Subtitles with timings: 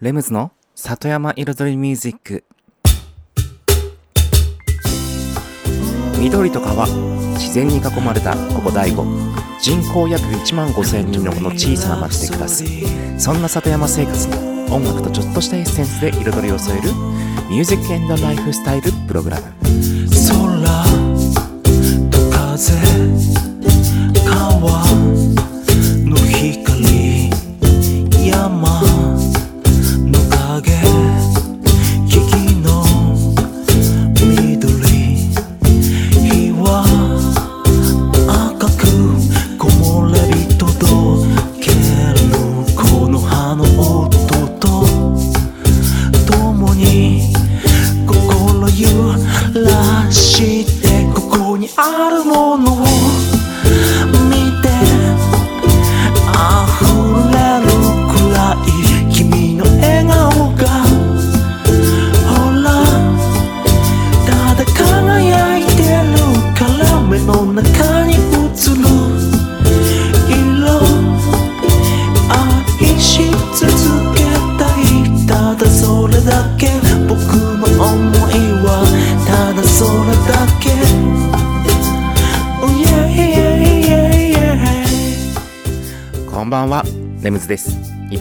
[0.00, 2.44] レムズの里山彩りミュージック。
[6.18, 6.86] 緑と川
[7.34, 9.04] 自然に囲まれたここ大悟。
[9.60, 12.64] 人口約1万5000人のこの小さな町で暮らす。
[13.18, 14.34] そんな里山生活に
[14.72, 16.88] 音楽とちょっとしたエッセンスで彩りを添える
[17.48, 19.44] ミュージックエンドライフスタイルプログラム。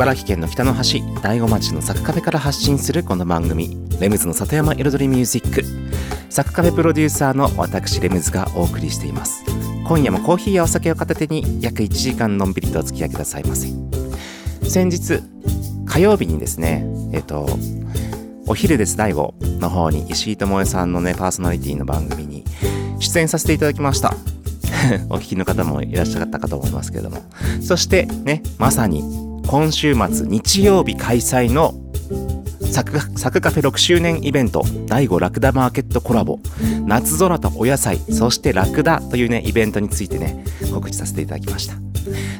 [0.03, 5.63] 茨城県の北の端大子町のサクカフェから発信するこの番組レムズの里山彩りミュージック。
[6.29, 9.45] サクカフェプロデューサーの私レムズがお送りしています。
[9.87, 13.69] 今夜もコーヒーやお酒を片手に約1時間のんびりとお付き合いくださいませ。
[14.69, 15.21] 先日
[15.85, 17.47] 火曜日にですねえっ、と
[18.45, 22.43] お昼です大悟の方に石井智恵さんのねパーソナリティの番組に
[22.99, 24.13] 出演させていただきました。
[25.09, 27.23] お聞きの方もいらっしゃったかと思いますけれども。
[27.61, 31.73] そしてねまさに今週末日曜日開催の
[32.71, 32.91] サク
[33.39, 36.39] カフェ6周年イベント第5ラクダマーケットコラボ。
[36.85, 40.43] 夏空とお野菜そしてラクダというねイベントについてね
[40.73, 41.75] 告知させていただきました。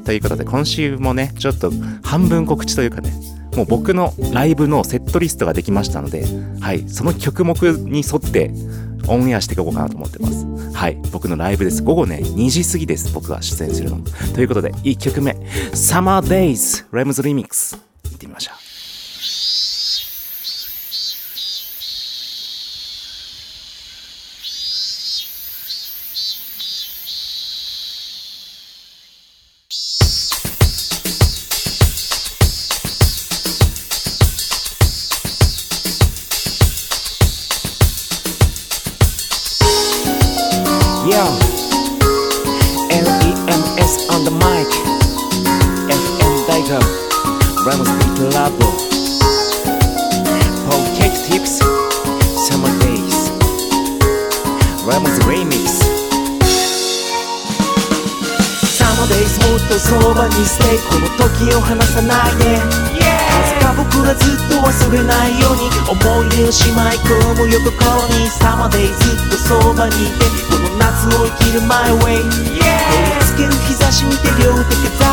[0.03, 1.71] ということで今週もねちょっと
[2.03, 3.13] 半分告知というかね
[3.55, 6.25] もう僕のライブのセットリストができましたので
[6.59, 8.51] はいその曲目に沿って
[9.07, 10.45] オンエアしていこうかなと思ってます。
[10.73, 10.97] はい。
[11.11, 11.83] 僕のライブです。
[11.83, 13.13] 午後ね2時過ぎです。
[13.13, 13.99] 僕が出演するの。
[14.33, 15.31] ということで1曲目。
[15.73, 17.77] Summer Days レムズリミックス。
[18.03, 18.62] 行ってみましょう。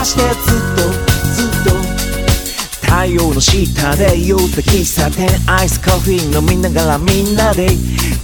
[0.04, 0.82] してずっと
[1.32, 1.80] ずっと。
[2.82, 5.28] 太陽の下で酔った喫茶店。
[5.46, 7.68] アイスコーヒー飲みながらみんなで。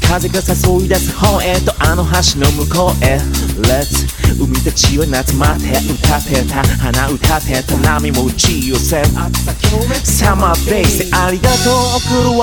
[0.07, 3.19] 風が誘い出す方へとあの橋の向こうへ。
[3.63, 4.07] Let's
[4.39, 6.63] 海たちは夏待って歌ってた。
[6.79, 7.77] 花歌ってた。
[7.79, 9.01] 波も打ち寄せ。
[9.01, 9.07] る
[10.05, 11.75] Summer days でありがとう。
[12.23, 12.39] 送る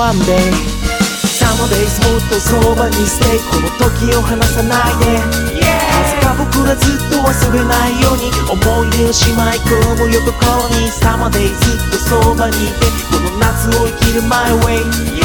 [1.44, 5.20] One day Summer days もっとそばに stay この時を離さないで。
[5.20, 15.20] なぜか僕らずっと忘れないように思い出をしまい込む横心に Summer days ずっとそばにいてこの夏を生きる My way 照り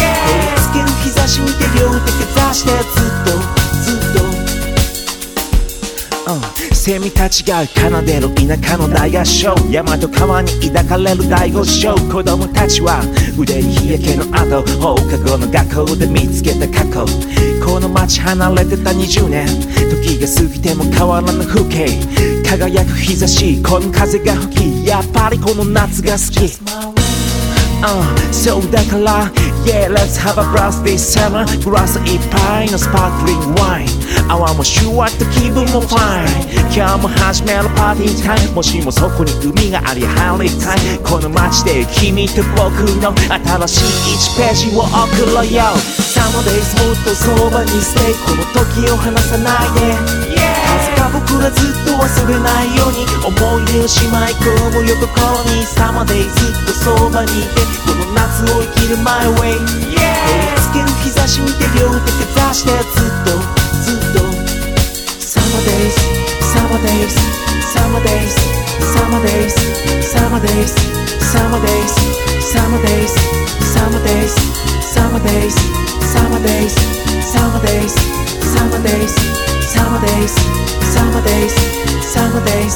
[0.60, 3.32] つける日差し見て両手かざしてずっと
[3.82, 4.14] ずっ
[6.54, 6.59] と。
[6.80, 9.54] セミたちが奏でる田舎の大合唱。
[9.70, 11.94] 山と川に抱かれる大合唱。
[11.94, 13.02] 子供たちは
[13.38, 17.06] 腕に日焼けの後放課後の学校で見つけた過去
[17.66, 19.46] この街離れてた20年。
[19.92, 21.86] 時が過ぎても変わらぬ風景。
[22.50, 23.62] 輝く日差し。
[23.62, 24.88] この風が吹き。
[24.88, 26.48] やっぱりこの夏が好き。
[27.82, 29.49] Uh, そうだから。
[29.66, 31.46] Yeah, let's have a blast this summer.
[31.64, 33.88] グラスいっぱいのスパークリングワイン
[34.30, 43.82] 泡もシュワッと気分もファイン今日も始めるパーティータイムもしもそこに海があり入りたいこの街で君と僕の新し
[44.14, 45.64] い1ページを送ろうよ。
[46.00, 50.69] Summer days もっとそばに stay この時を離さないで。
[51.12, 59.98] 僕らずっと忘れないように思い出をしまい込むよところにサマデイずっとそばにいてこの夏を生きる My way 照り
[60.58, 63.38] つける日差し見て両手で出してずっと
[63.82, 64.26] ずっと
[65.20, 66.02] サマデイス
[66.54, 67.20] サマデイス
[67.74, 68.40] サマデイス
[68.94, 69.56] サマデイス
[70.12, 70.74] サマデイス
[71.32, 72.00] サマデイス
[72.54, 73.16] サマデイス
[73.74, 74.38] サマデイス
[74.94, 75.60] サマデイス
[76.14, 76.80] サマデイズ
[77.32, 77.80] サマデ
[78.82, 80.36] デイズ Summer days
[80.94, 81.56] Summer days
[82.12, 82.44] Summer days.
[82.44, 82.76] Summer days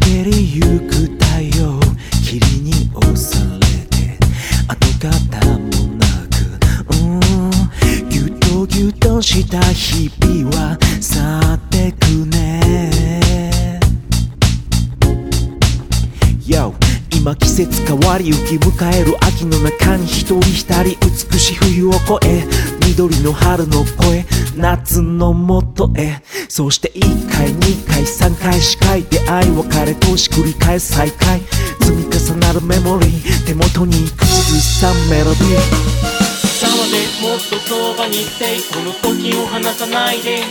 [0.00, 1.78] 陰りゆく太陽
[2.24, 4.16] 霧に押されて
[4.66, 5.10] 跡形
[5.46, 5.60] も
[5.98, 6.36] なく
[6.90, 11.20] うんぎゅっとぎゅっとした日々は去
[11.54, 13.78] ってくね。
[16.46, 16.72] Yo
[17.10, 20.84] 今季節変わりゆき迎える秋の中に一人一人
[21.30, 22.44] 美しい冬を越え
[22.94, 24.24] 緑の春の声
[24.56, 26.22] 夏のもとへ。
[26.48, 31.40] そして1回2回3回4回出会い別れとし繰り返す再会。
[31.80, 35.58] 積み重なるメモリー手元に口ずさむメロディー。
[36.46, 40.44] さまでもっとそばにいてこの時を離さないで。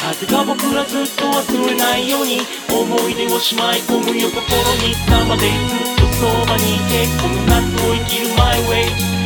[0.00, 4.44] 風が僕らずっと忘れないように思い出をしまい込むよ心
[4.86, 4.94] に。
[5.08, 9.19] さまでずっとそばにいてこの夏を生きる My way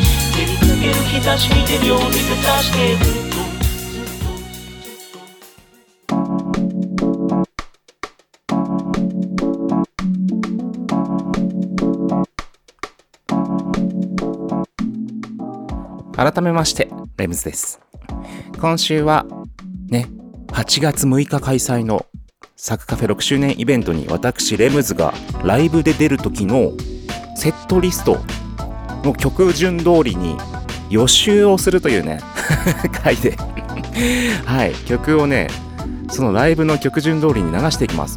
[0.84, 3.30] ける日差し見て両手出してずっ
[16.12, 17.80] と改めましてレムズです。
[18.60, 19.26] 今週は
[19.88, 20.06] ね
[20.48, 22.04] 8月6日開催の
[22.56, 26.72] サクカフェ6周年イベントに私レムズがライブで出る時の
[27.36, 28.18] セットリスト
[29.02, 30.36] の曲順通りに
[30.94, 32.20] 予習をするというね
[33.02, 33.36] 回で。
[34.44, 34.74] はい。
[34.86, 35.48] 曲をね
[36.08, 38.16] そのライブの曲順通りに流していきます。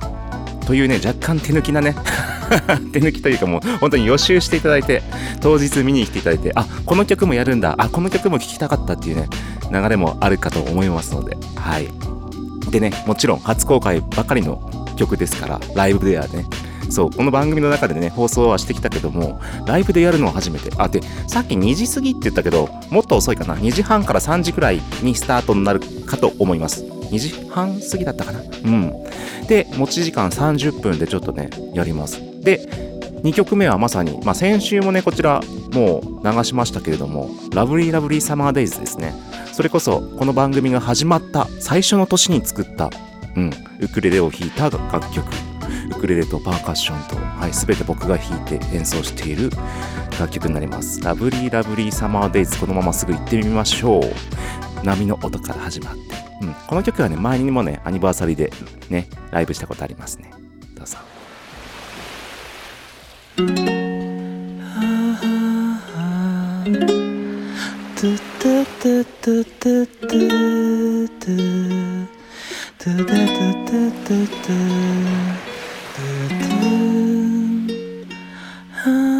[0.65, 1.95] というね若干手抜きなね
[2.93, 5.01] 手抜きというかもう本当に予習していただいて
[5.41, 7.73] 当日見に来ていただいてあこの曲もやるんだ。
[7.79, 9.27] あこの曲も聴きたかったっていうね
[9.71, 11.35] 流れもあるかと思いますので。
[11.55, 11.87] はい。
[12.69, 16.45] でねもちろん初公開ばかりの曲ですからライブではね
[16.89, 20.71] そうこの番組の中でね放送はしてきたけどもライブでやるのは初めて。
[20.77, 23.55] あでさっき2時過ぎって言ったけどもっと遅いかな。
[23.55, 26.83] 2時半から3時くらいにスタートになるかと思います。
[26.83, 28.39] 2時半過ぎだったかな。
[28.39, 28.93] うん。
[29.47, 32.21] で持ち時間30分でちょっとねやります。
[32.41, 32.87] で
[33.23, 35.41] 2曲目はまさに、まあ、先週もねこちら
[35.73, 39.13] もう流しましたけれども「ラブリーラブリーサマーデイズ」ですね。
[39.53, 42.91] それこそこの番組が始まった最初の年に作った、
[43.35, 45.56] うん、ウクレレを弾いた楽曲。
[45.89, 49.49] ウクレレとパーカッションと、はい、全て僕が弾いて演奏している
[50.19, 51.01] 楽曲になります。
[51.01, 54.03] ラブリーラブリーサマーデイズこのまますぐ行ってみましょう。
[54.85, 55.99] 波の音から始まって。
[56.41, 58.51] うん、この曲はね、前にもね、アニバーサリーで
[58.89, 60.31] ね、ライブしたことありますね。
[60.75, 60.97] どうぞ。
[78.85, 79.16] 嗯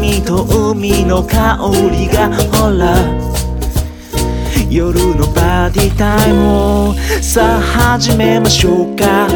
[0.00, 1.58] と君と海の香
[1.90, 2.96] りがほら
[4.70, 9.28] 夜のパーティータイムをさあ始めましょうか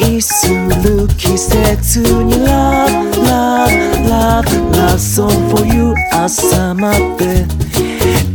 [0.00, 3.70] 恋する季節に Love, love,
[4.08, 7.46] love, love song for you 朝まで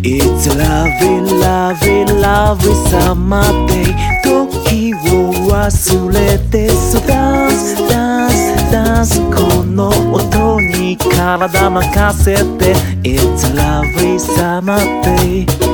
[0.04, 3.84] It's a lovely, lovely, lovely summer day
[4.24, 10.53] 時を忘れて So dance dance dance この音
[11.10, 15.73] 体任せて It's a lovely summer day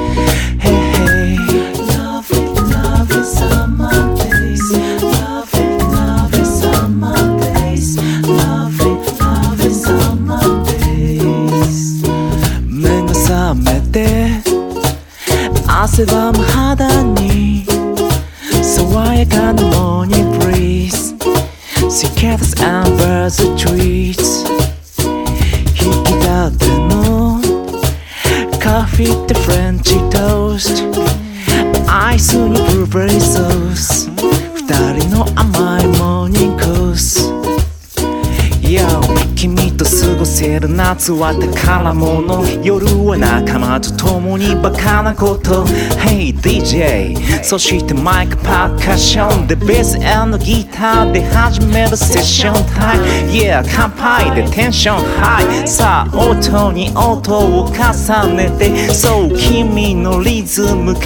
[41.10, 45.66] せる夏は宝物夜は仲間と共にバカなこと。
[45.98, 49.48] Hey DJ そしてマイクパーカッション。
[49.48, 52.54] でベースギターで始めるセッション。
[52.76, 54.98] タイム Yeah 乾杯でテンション。
[55.20, 58.94] ハイさあ音に音を重ねて。
[58.94, 61.02] そう君のリズム奏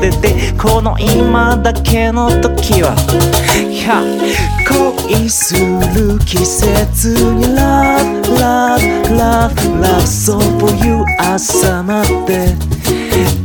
[0.00, 0.52] でて。
[0.58, 2.94] この今だけの時は。
[3.56, 4.58] Yeah
[5.08, 12.56] 恋する季節に Love, love, love, love song for you 朝まで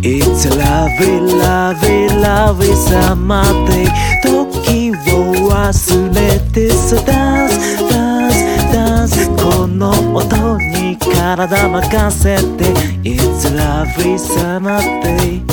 [0.02, 3.88] It's a lovely, lovely, lovely summer day
[4.22, 8.32] 時を忘れてさ Dance, dance,
[8.72, 12.64] dance この音に体任せて
[13.04, 15.53] It's a lovely summer day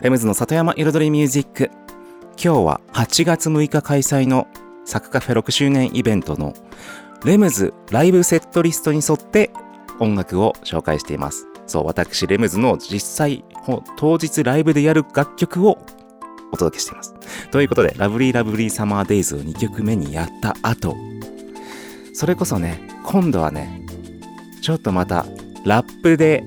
[0.00, 1.70] レムズの里山彩りミュージック。
[2.40, 4.46] 今日は8月6日開催の
[4.84, 6.54] サクカフェ6周年イベントの
[7.24, 9.50] レムズライブセットリストに沿って
[9.98, 11.46] 音楽を紹介しています。
[11.66, 13.44] そう私レムズの実際
[13.96, 15.78] 当日ライブでやる楽曲を
[16.52, 17.16] お届けしています。
[17.50, 20.96] ということでラブリーラブリーサマーデイズを2曲目にやった後
[22.14, 23.84] それこそね今度はね
[24.62, 25.26] ちょっとまた
[25.64, 26.44] ラップで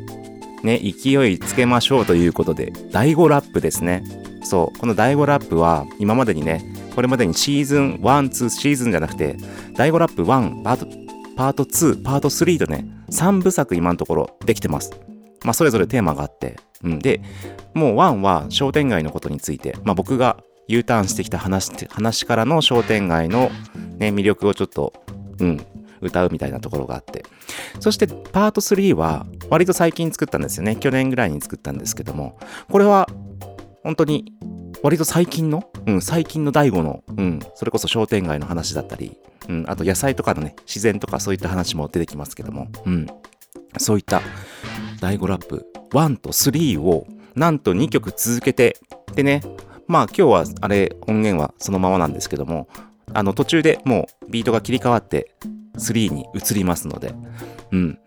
[0.63, 4.03] ね、勢いつけましょうということで、第5ラップですね。
[4.43, 6.63] そう、この第5ラップは、今までにね、
[6.95, 9.37] これまでにシーズン1、2、シーズンじゃなくて、
[9.75, 10.87] 第5ラップ1、パート、
[11.35, 14.91] パート2、パート3とね、3部作今のところできてます。
[15.43, 16.99] まあ、それぞれテーマがあって、うん。
[16.99, 17.21] で、
[17.73, 20.37] もう1は商店街のことについて、まあ、僕が
[20.67, 23.49] U ターンしてきた話、話からの商店街の
[23.97, 24.93] ね、魅力をちょっと、
[25.39, 25.65] うん、
[26.01, 27.23] 歌うみたいなところがあって。
[27.79, 30.75] そしてパート3は割と最近作ったんですよね。
[30.75, 32.37] 去年ぐらいに作ったんですけども、
[32.69, 33.07] これは
[33.83, 34.33] 本当に
[34.83, 39.17] 割と最近の、うん、最近の第5の、うん、それこそ商店街の話だったり、
[39.47, 43.07] うん、あと野菜とかのね、自然とかそういった話も出てきますけども、うん、
[43.77, 44.21] そういった
[44.99, 45.67] 第5ラップ。
[45.91, 47.05] 1と3を
[47.35, 48.77] なんと2曲続けて、
[49.13, 49.41] でね、
[49.87, 52.69] まあ今日はあれ音源はそのままなんですけども、
[53.13, 55.33] あの途中でもうビートが切り替わって
[55.77, 57.13] 3に移りますので、
[57.71, 57.99] うん。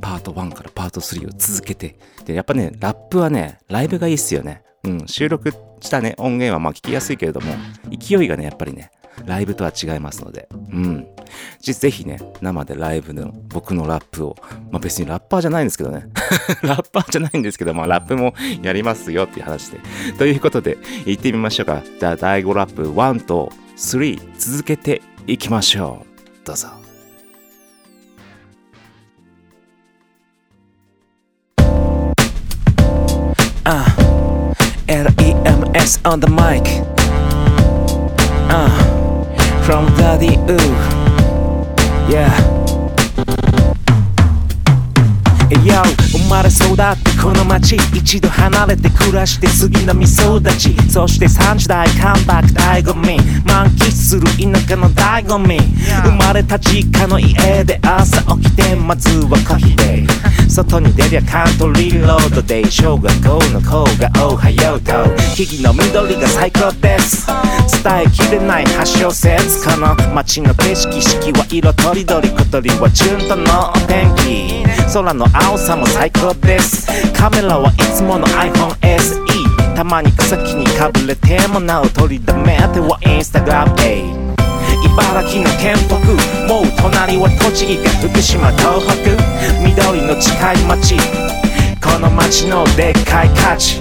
[0.00, 1.98] パート1からパート3を続けて。
[2.24, 4.62] で、やっぱね、ラップはね、ライブがいいっすよね。
[4.84, 5.06] うん。
[5.06, 7.54] 収録したね、音源はまあ聞きやすいけれども、
[7.90, 8.90] 勢いがね、やっぱりね、
[9.26, 11.06] ライブとは違いますので、うん。
[11.60, 14.36] ぜひね、生でライブの僕のラップを、
[14.70, 16.06] まあ別にラッパーじゃないんですけどね。
[16.62, 19.80] ラッパーじゃないんですけど、まあラップもやりますよっていう話で。
[20.18, 21.82] ということで、行ってみましょうか。
[21.98, 26.46] じゃあ、第5ラップ1と3続けていきましょう。
[26.46, 26.93] どうぞ。
[36.04, 36.62] On the mic.
[38.50, 42.12] Uh, from Daddy Ooh.
[42.12, 42.53] Yeah.
[45.64, 55.58] Yo 生まれ育ってこの街一度離れて暮らして杉並育ちそして3時代カンバック醍醐味満喫する田舎の醍醐味。
[56.04, 60.04] 生まれた実家の家で朝起きてまずはコーヒーで。
[60.48, 64.92] 外に出りゃカントリーロードで小学校の子がおはようと。
[65.34, 67.26] 木々の緑が最高です。
[67.82, 72.28] 伝えきれない発祥説この街の景色四季は色とりどり。
[72.30, 74.64] 小鳥はチューンとのお天気。
[74.92, 76.86] 空の青さも最高です。
[77.12, 82.56] カメラはいつもの iPhone SE たまに草木にかぶれてもなお取りだめ。
[82.72, 83.72] てはインスタグラム。
[83.80, 84.02] へ
[84.84, 85.94] 茨城の県北
[86.52, 89.14] もう隣は栃木か福島東北。
[89.62, 90.96] 緑の近い町。
[91.80, 93.80] この町のでっかい価値。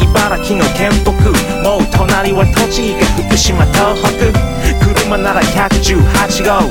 [0.00, 1.10] 茨城の県北
[1.62, 4.32] もう隣は栃木か福島東北。
[4.94, 6.70] 車なら118号。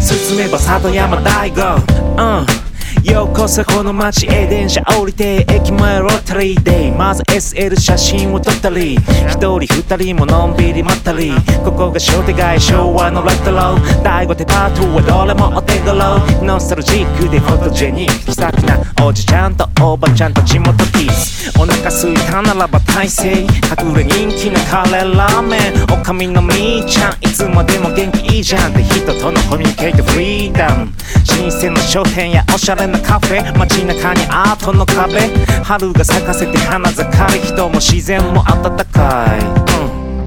[0.00, 1.76] 進めば里山大悟
[2.16, 2.73] うん。
[3.04, 11.32] ようこそこの街へ電車降りて駅前ロータリーでまず SL 写真を撮ったり一人二人ものんびり待ったり。
[11.62, 16.18] ここが商店街昭和のレトロ大悟手パートはどれもお手頃。
[16.42, 21.52] ノスタルジックでフォトジェニック気さくなおじちゃんとおばちゃんと地元キス。
[21.58, 25.84] お腹すいたならば大勢隠れ人気のカレーラーメン。
[25.92, 27.12] おかみのみーちゃん。
[27.20, 28.72] いつまでも元気いいじゃん。
[28.72, 30.90] って人とのコミュニケートフリーダム。
[31.24, 35.20] 新鮮な商店やおしゃれなカフェ街中にアートの壁。
[35.62, 37.40] 春が咲かせて花盛り。
[37.40, 40.24] 人も自然も温かい、うん。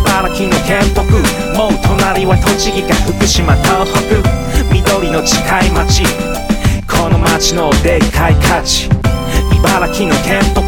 [0.00, 1.02] 茨城の県北。
[1.56, 4.22] もう隣は栃木か福島東北。
[4.72, 6.04] 緑の近い町
[6.88, 8.88] この町のでっかい価値。
[9.56, 10.60] 茨城の県北。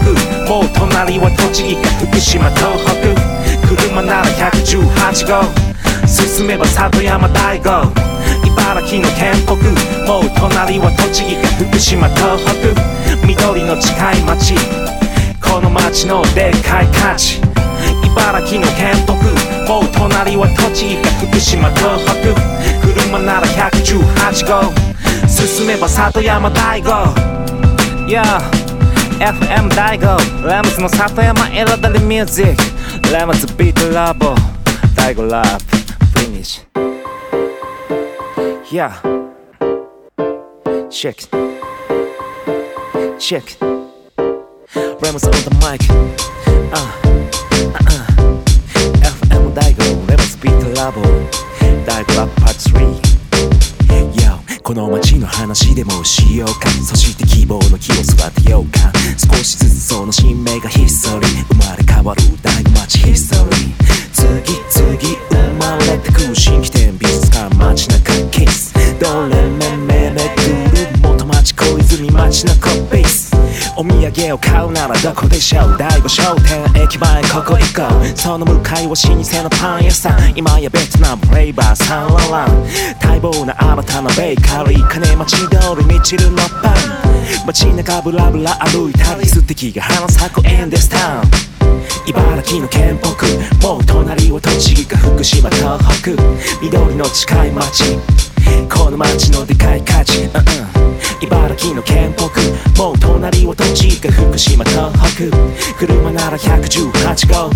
[0.48, 3.76] もう隣は栃木か福島東北。
[3.76, 5.72] 車なら118号。
[6.06, 7.92] 進めば里山大悟
[8.52, 9.56] 茨城の県北
[10.06, 14.54] もう隣は栃木か福島東北緑の近い町
[15.40, 17.40] この町のでっかい価値
[18.04, 19.14] 茨城の県北
[19.66, 22.12] もう隣は栃木か福島東北
[22.92, 24.72] 車なら118号
[25.28, 26.92] 進めば里山大悟
[28.06, 32.56] YoFM 大悟ラムズの里山彩りミュージッ
[33.02, 34.34] クラムズビートラボ
[34.94, 35.76] 大悟ラップ
[36.20, 36.91] フィニッシュ
[38.72, 38.96] Yeah.
[40.88, 41.28] Check.
[43.18, 43.44] Check.
[44.98, 45.82] Ramos on the mic.
[46.72, 46.80] Uh,
[47.52, 48.06] uh, uh.
[49.28, 51.02] FM 大悟 Ramos Beat Labo
[51.84, 52.82] 大悟ラップパート3
[54.14, 56.70] Yo この街の話でもしようか。
[56.70, 58.90] そして希望の木を育てようか。
[59.18, 63.92] 少しずつその新芽がヒストリー生まれ変わる大町ヒストリー。
[64.12, 64.96] 次々
[65.28, 67.21] 生まれてくる新規店美術館
[67.62, 68.74] 街中ケース。
[68.98, 70.42] どれめめめく
[70.74, 73.32] る元町小泉街のコピース。
[73.76, 75.76] お土産を買うならどこでしょう？
[75.78, 78.18] 第五商店駅前ここ行こう。
[78.18, 80.32] その向かいは老舗のパン屋さん。
[80.36, 82.66] 今やベトナムフレーバーサンララン。
[83.02, 85.46] 待望な新たなベーカリー金町通
[85.78, 87.46] りみちるのパン。
[87.46, 91.51] 街中ブラブラ歩いたり素敵が花咲くエンデスタウン。
[92.06, 93.66] 茨城の県北。
[93.66, 96.10] もう隣は栃木か福島東北。
[96.60, 97.84] 緑の近い町
[98.68, 100.32] この町のでかい価値、うんうん、
[101.22, 102.26] 茨城の県北。
[102.82, 105.30] もう隣は栃木か福島東北。
[105.78, 107.50] 車なら118号。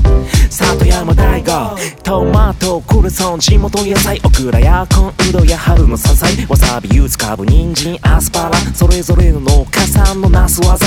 [0.50, 4.20] 里山大悟トマトクレソン地元野菜。
[4.24, 8.56] オクラやコンウドや春の山菜わさび柚子かぶ人参アスパラ。
[8.74, 10.86] それぞれの農家さんのなす技。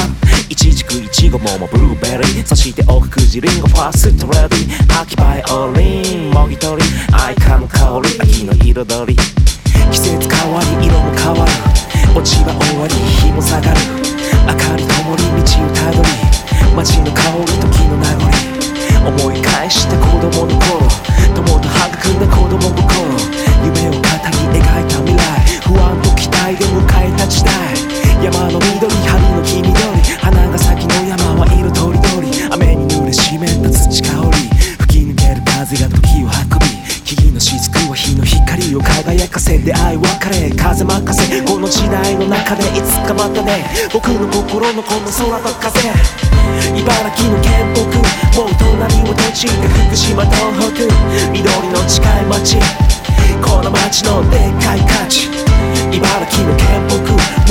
[0.50, 2.46] いちじくいちご桃ブルーベリー。
[2.46, 6.90] そしておくくじりんごファーストレディ秋バイオリンもぎ取り。
[7.14, 8.20] 愛花の香り。
[8.22, 9.59] 秋の彩り。
[9.92, 11.52] 季節変わり色も変わる
[12.16, 13.80] 落ちは終わり日も下がる
[14.48, 16.10] 明かり灯り道をたどり
[16.76, 18.50] 街の香り時の名残
[19.08, 20.84] 思い返した子供の頃
[21.36, 22.90] 友と育んだ子供心
[23.64, 24.04] 夢を語り
[24.52, 25.22] 描いた未来
[25.64, 27.54] 不安と期待で迎えた時代
[28.24, 29.74] 山の緑春の黄緑
[30.20, 34.50] 花が咲きの山は色とりどり雨に濡れ湿った土香り
[34.84, 36.59] 吹き抜ける風が時を運び木
[37.88, 43.64] は日の光を輝かせ出会い別れ風任せこの時代の中でいつかまたね
[43.94, 45.80] 僕の心のこの空と風。
[46.76, 47.86] 茨城の県北
[48.36, 50.90] もう隣は栃木福島東北
[51.32, 52.58] 緑の近い町
[53.42, 55.30] この町のでっかい価値。
[55.94, 56.98] 茨城の県北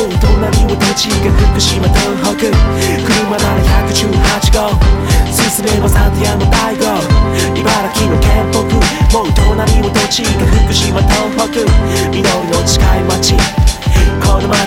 [0.03, 2.51] もう隣は栃木福島東北。
[2.51, 3.63] 車なら
[3.93, 5.09] 118号。
[5.33, 6.88] 進めば里山大悟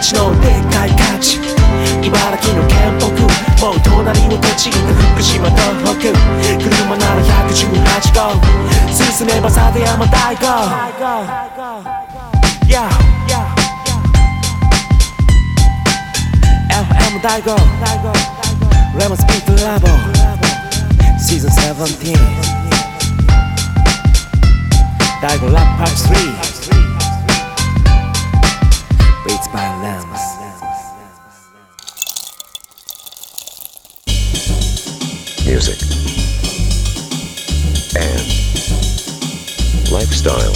[0.01, 1.37] このでっかい価値。
[2.01, 3.05] 茨城の県北
[3.63, 5.61] もう隣は栃木福島東
[5.99, 6.09] 北。
[6.59, 8.33] 車なら118号。
[8.91, 10.47] 進めば里山大悟
[12.67, 12.89] Yeah
[16.71, 17.55] FM 大悟
[18.97, 19.87] レモンスピートラボ。
[21.19, 22.17] Season 17
[25.21, 25.93] 大悟ラップパー
[26.67, 26.70] 3
[40.21, 40.53] Style.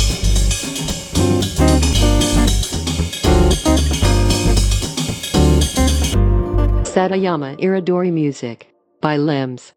[6.85, 8.67] Satayama Iridori Music
[9.01, 9.73] by Limbs.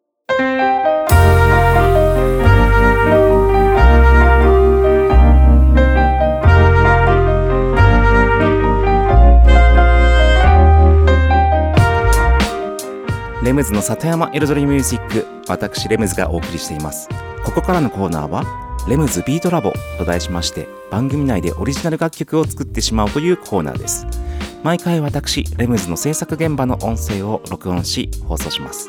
[13.43, 17.09] レムズの里山エロドリミュージック私レムズがお送りしています
[17.43, 24.07] ここからのコーナーはレムズビートラボと題しまして番組内でオリジナル楽曲を作ってしまうというコーナーです。
[24.63, 28.89] 毎回私レムズの制作現場の音声を録音し放送します。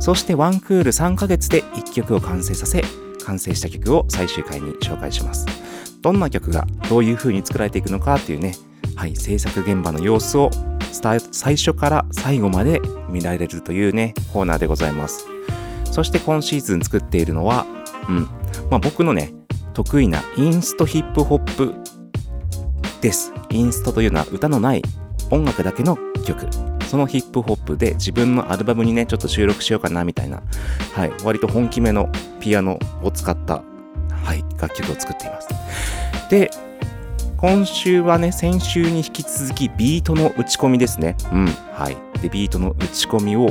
[0.00, 2.82] そしてワンクール3ヶ月で1曲を完成させ
[3.26, 5.44] 完成した曲を最終回に紹介します。
[6.00, 8.54] どんな曲がどういう風に作られていくのかっていうね
[8.96, 10.50] はい制作現場の様子を
[10.90, 15.26] 最初から最後まで見られるというねコーナーでございます。
[15.84, 17.66] そして今シーズン作っているのは
[18.08, 18.37] うん
[18.70, 19.32] まあ僕のね
[19.74, 21.74] 得意なインストヒップホップ
[23.00, 24.82] ですインストというのは歌のない
[25.30, 26.46] 音楽だけの曲
[26.88, 30.42] そのヒップホップで自分のアルバムにねちょっと収録しようかなみたいな
[30.94, 33.62] はい割と本気めのピアノを使った
[34.24, 35.48] はい楽曲を作っています
[36.30, 36.50] で
[37.38, 41.16] 今週はね、先週に引き続きビートの打ち込みですね。
[41.32, 41.46] うん。
[41.46, 41.96] はい。
[42.20, 43.50] で、ビートの打ち込みを、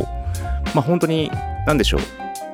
[0.75, 1.31] まあ本当に、
[1.65, 1.97] なんでしょ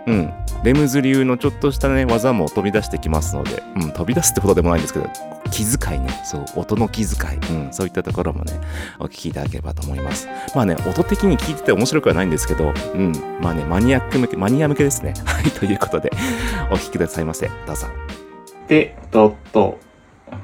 [0.06, 0.12] う。
[0.12, 0.34] うん。
[0.64, 5.10] レムズ流のちょっとしたね、技も飛び出してきますので、うん、飛び出すってことでもないんですけど、
[5.52, 8.54] 気遣いね、そう、音の気遣い、うん、そういったところもね、
[8.98, 10.30] お聞きいただければと思います。
[10.56, 15.14] まあね、音的に聞いてて面白くはないんですけど、うん、まあね、マニアック向け、マニア向けですね。
[15.28, 16.12] はい、ということで、
[16.72, 17.48] お聞きくださいませ。
[17.68, 17.88] どうぞ。
[18.70, 19.80] で、ドット、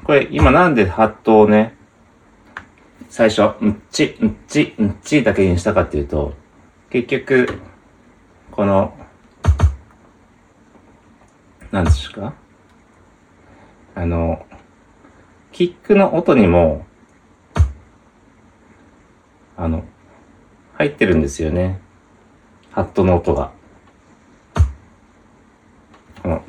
[0.04, 1.74] これ今なんでハットをね、
[3.08, 6.34] 最初、うんち、うんち、うんちだけにしたかっていうと、
[6.90, 7.58] 結局、
[8.50, 8.92] この、
[11.70, 12.34] なんですか？
[13.94, 14.44] あの、
[15.52, 16.84] キックの音にも、
[19.56, 19.84] あの、
[20.74, 21.80] 入ってるんですよね。
[22.72, 23.52] ハットの音が。
[26.22, 26.42] この、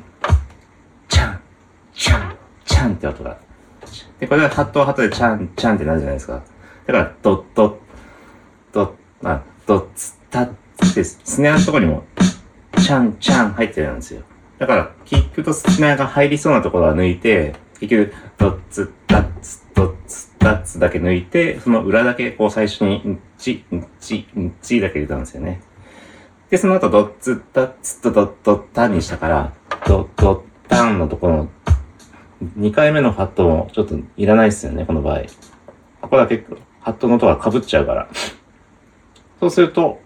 [1.08, 1.40] チャン、
[1.92, 3.38] チャン、チャンって音が。
[4.18, 6.42] で、これがハットはハットでチャン、チャンってなるじゃないですか。
[6.86, 7.76] だから、ドッドッ、
[8.72, 12.04] ドッ、あ、ドッツ、タッツって、スネアのところにも、
[12.80, 14.22] チャン、チャン入ってるんですよ。
[14.62, 25.60] だから、キックとスネアが入りそうなところは抜いて、結局、ドッツ、タッツ、ドッツ、タッツだけ抜いて、その裏だけ、こう最初に、んち、んち、んちだけ入れたんですよね。
[26.48, 29.52] で、その後、ドッツ、タッツとドッドッタンにしたから、
[29.84, 31.48] ドッドッタンのところの
[32.56, 35.22] 2回目のハットもちょっといらないですよね、この場合。
[36.02, 36.46] ここだけ
[36.78, 38.08] ハットの音が被っちゃうから。
[39.40, 39.98] そうすると、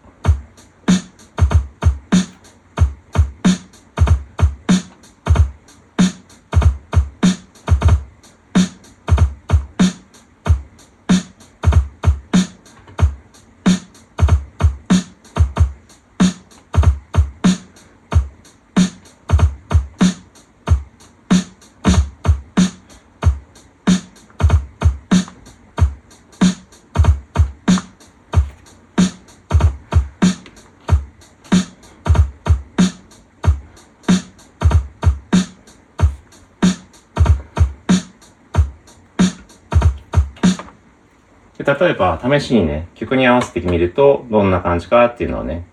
[41.79, 45.65] 例えば試しにね、曲に合わせてみるとどんな感じかっていうのをね。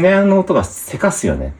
[0.00, 1.54] ネアの音がせかすよね。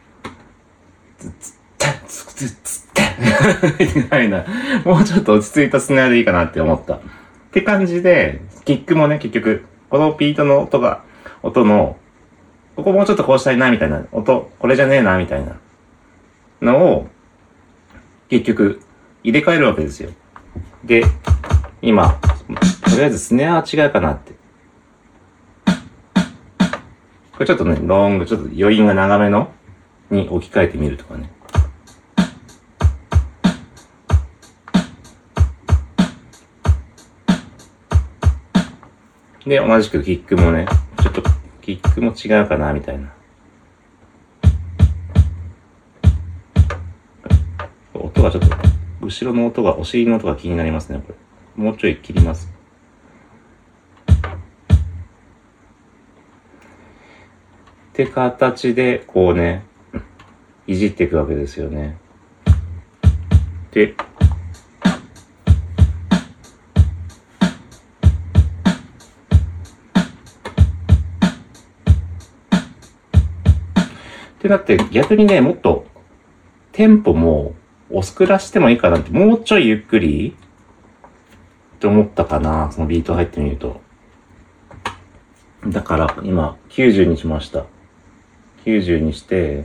[3.95, 4.45] みたいな。
[4.85, 6.95] もうちょっと落ち着いたスネアでいいかなって思った。
[6.95, 7.01] っ
[7.53, 11.05] て感じで、キックもね、結局、このビートの音が、
[11.43, 11.97] 音の、
[12.77, 14.05] ここもうちょっとこうしたいな、みたいな。
[14.13, 15.57] 音、これじゃねえな、みたいな。
[16.63, 17.09] のを、
[18.29, 18.81] 結局、
[19.23, 20.11] 入れ替えるわけですよ。
[20.85, 21.05] で、
[21.83, 22.19] 今、
[22.89, 24.40] とりあえずスネアは違うかなって。
[27.41, 29.51] これちょっとね、ロング、ちょっと余韻が長めの
[30.11, 31.33] に置き換えてみるとかね。
[39.47, 40.67] で、同じくキックもね、
[41.03, 41.23] ちょっと
[41.63, 43.11] キックも違うかな、みたいな。
[47.95, 48.55] 音がちょっと、
[49.01, 51.15] 後ろの音が、お尻の音が気になりますね、こ
[51.57, 51.65] れ。
[51.65, 52.60] もうちょい切ります。
[57.91, 59.65] って形で、こうね、
[60.67, 61.99] いじっていくわけですよね。
[63.73, 63.95] で、っ
[74.39, 75.87] てなって逆にね、もっと
[76.73, 77.55] テンポも
[77.91, 80.37] おすくらしてもいいかなって、もうちょいゆっくり
[81.77, 82.71] って思ったかな。
[82.71, 83.81] そのビート入ってみると。
[85.67, 87.67] だから今90にしました。
[88.65, 89.65] 90にして、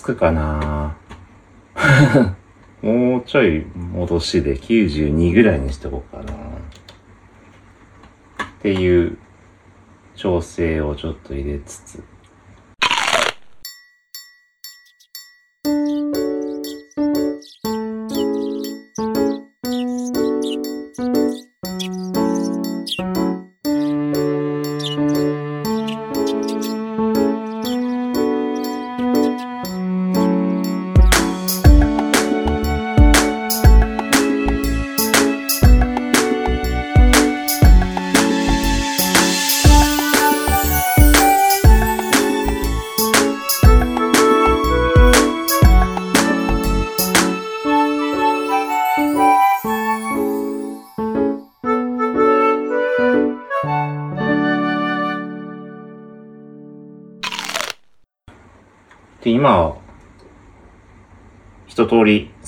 [0.00, 0.96] つくかな
[2.80, 6.32] もうちょい戻しで92ぐらいにしておこうかな。
[6.32, 6.36] っ
[8.62, 9.18] ていう
[10.14, 12.02] 調整をちょっと入れつつ。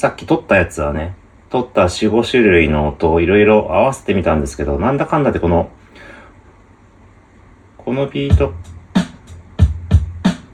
[0.03, 1.15] さっき撮ったやつはね、
[1.49, 5.71] 撮った4、5種類の音をいろいろ合わせてみたんですけど、なんだかんだでこの、
[7.79, 8.53] このビート、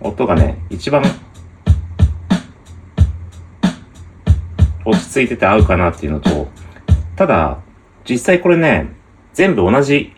[0.02, 1.02] 音がね、一番、
[4.84, 6.48] 落ち着いてて合うかなっていうのと、
[7.16, 7.56] ただ、
[8.06, 8.92] 実際これね、
[9.32, 10.12] 全部同じ、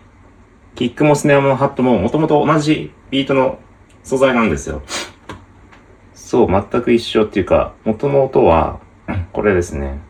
[0.75, 3.61] キックもスネアもハットも、もともと同じビートの
[4.03, 4.83] 素材なんですよ。
[6.15, 8.81] そう、全く一緒っていうか、元の音は、
[9.33, 10.01] これですね。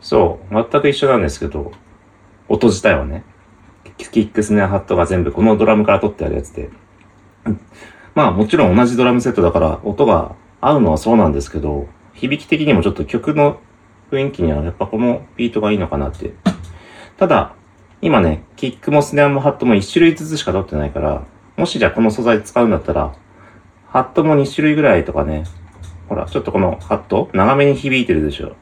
[0.00, 1.72] そう、全く一緒なんですけど、
[2.48, 3.24] 音自体はね、
[4.12, 6.68] キックスネアハットが全部このドラムから取ってあるやつで。
[8.14, 13.58] まあもちろん同じドラムセットだから音が合うのはそうなんですけど、響き的にもちょっと曲の
[14.10, 16.34] 雰囲気にはやっぱこのビートがいいのかなって。
[17.22, 17.54] ただ、
[18.00, 21.22] 今ね、キックもスネアもハットも1種類ずつしか取ってないから、
[21.56, 23.14] もしじゃあこの素材使うんだったら、
[23.86, 25.44] ハットも2種類ぐらいとかね、
[26.08, 28.56] ほら、ちょっとこのハット、長めに響いてるでしょ。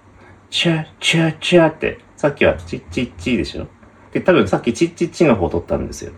[0.50, 3.66] チャチャチャって、さっきはチッチッチーでしょ。
[4.12, 6.12] で、多分さっきチッチッチーの方取ったんですよ。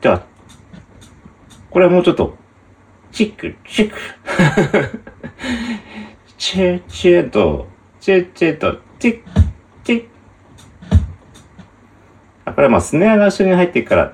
[0.00, 0.22] じゃあ、
[1.68, 2.34] これはもうちょっと、
[3.12, 3.96] チック、チック。
[6.38, 7.68] チェチェと、
[8.00, 9.43] チェチェと、チッ、チ
[12.44, 14.12] あ、これはまあスネアが後ろに入っていくから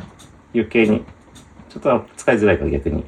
[0.55, 1.05] 余計に、
[1.69, 3.05] ちょっと使いづらいから逆に。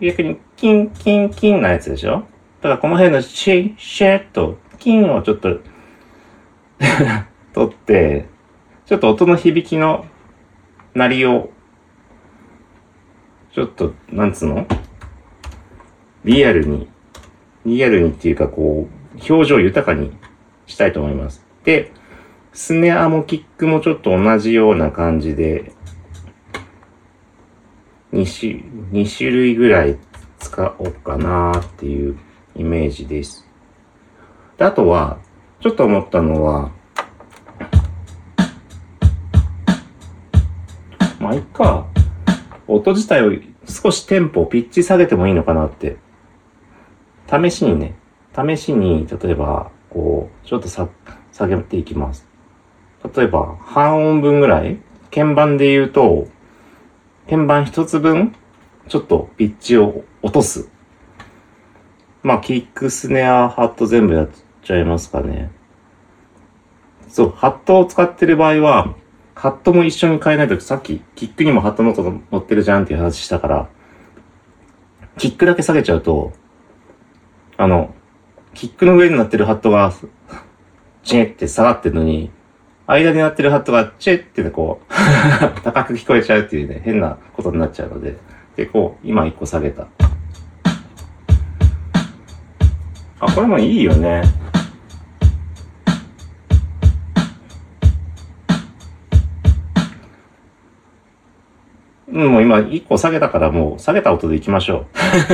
[0.00, 2.24] 逆に、キン、キン、キンなやつでしょ？
[2.60, 5.60] だからこの辺のシェイ、シェと、キンをちょっと
[7.54, 8.26] 取って、
[8.86, 10.06] ちょっと音の響きの
[10.94, 11.50] 鳴りを、
[13.52, 14.66] ちょっと、なんつうの？
[16.24, 16.88] リアルに、
[17.66, 20.12] リアルにっていうかこう、表情豊かに
[20.66, 21.44] したいと思います。
[21.64, 21.92] で、
[22.54, 25.72] スネアもキックもちょっと同じような感じで、
[28.12, 29.98] 2種、2種類ぐらい
[30.38, 32.18] 使おうかなっていう
[32.54, 33.48] イメージです。
[34.58, 35.18] で、あとは、
[35.60, 36.70] ちょっと思ったのは、
[41.18, 41.86] まあ、いっか。
[42.68, 43.32] 音自体を
[43.66, 45.96] 少しテンポをピッチ下げてもいいのかなって。
[47.30, 47.94] 試しにね、
[48.36, 50.88] 試しに、例えば、こう、ちょっとさ、
[51.32, 52.31] 下げていきます。
[53.14, 54.78] 例えば、半音分ぐらい？
[55.14, 56.28] 鍵盤で言うと、
[57.28, 58.34] 鍵盤一つ分、
[58.88, 60.70] ちょっとピッチを落とす。
[62.22, 64.30] まあ、キック、スネア、ハット全部やっ
[64.62, 65.50] ちゃいますかね。
[67.08, 68.94] そう、ハットを使ってる場合は、
[69.34, 73.68] ハットも一緒に変えないと、さっき、キックにもハットの音が乗ってるじゃんっていう話したから、
[75.18, 76.32] キックだけ下げちゃうと、
[77.56, 77.94] あの、
[78.54, 79.92] キックの上になってるハットが、
[81.02, 82.30] チェって下がってるのに、
[82.86, 84.92] 間に鳴ってるハットがチェって、こう、
[85.62, 88.16] 高く聞こえちゃうっていうね、変なことになっちゃうので、
[88.56, 89.86] で、こう、今一個下げた。
[93.20, 94.22] あ、これもいいよね。
[102.08, 104.86] うん、もう今一個下げたからもう下げた音でいきましょ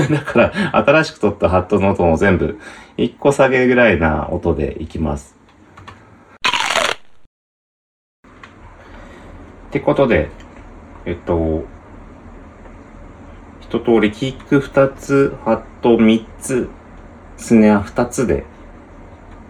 [0.08, 0.12] う。
[0.14, 2.58] だから新しく取ったハットの音も全部
[2.96, 5.37] 一個下げぐらいな音でいきます。
[9.68, 10.30] ってことで、
[11.04, 11.64] えっと、
[13.60, 16.70] 一通りキック二つ、ハット三つ、
[17.36, 18.44] スネア二つで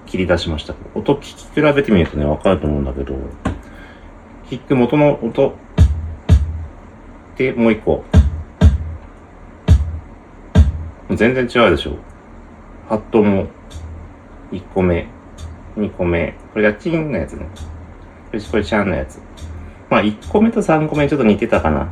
[0.07, 0.75] 切り出しました。
[0.95, 3.15] 音聞き比べてみるとね、わかると思うんだけど、
[4.49, 5.55] キック元の音、
[7.37, 8.05] で、もう一個。
[11.11, 11.97] 全然違うでしょ。
[12.89, 13.47] ハットも、
[14.51, 15.07] 一個目、
[15.77, 16.35] 二個目。
[16.53, 17.47] これがチンのやつね。
[18.33, 19.28] これ、これチャンのやつ。
[19.91, 21.89] まあ、一個目と三個目ちょっと似てたかな。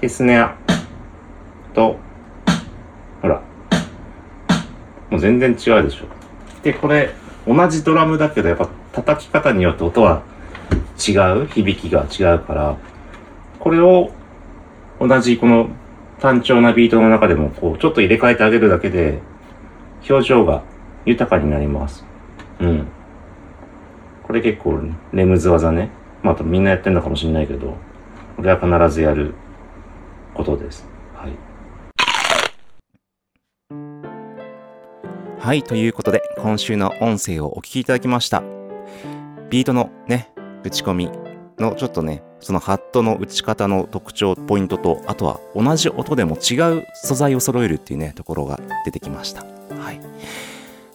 [0.00, 0.56] で、スネア。
[1.74, 1.98] と、
[3.20, 3.40] ほら。
[5.10, 6.06] もう全然違うでしょ。
[6.62, 7.10] で、これ、
[7.46, 10.22] 同じドラムだけど、やっぱ叩き方によって音は
[10.96, 11.46] 違う？
[11.46, 12.76] 響きが違うから、
[13.58, 14.12] これを
[15.00, 15.68] 同じこの
[16.20, 19.18] 単調なビートの中でもこうちょっと入れ替えてあげるだけで
[20.08, 20.62] 表情が
[21.04, 22.04] 豊かになります。
[22.60, 22.86] うん。
[24.32, 24.80] これ結構
[25.12, 25.90] レムズ技ね。
[26.22, 27.76] またみんなやってんのかもしれないけど、
[28.36, 29.34] これは必ずやる
[30.32, 30.88] ことです。
[31.14, 31.32] はい。
[35.38, 38.42] はい、ということで今週の音声をお聞きいただきました。
[39.50, 40.32] ビートのね、
[40.64, 41.10] 打ち込み
[41.58, 49.44] のちょっとね、そのハットの打ち方の特徴、ポイントと、あとは同じ音でも違う素材を揃えるっていうね、ところが出てきました。
[49.76, 50.00] はい。